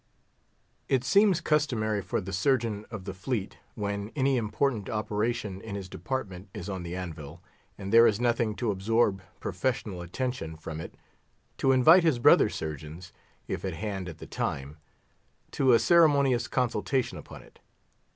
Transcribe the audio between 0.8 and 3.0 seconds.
It seems customary for the Surgeon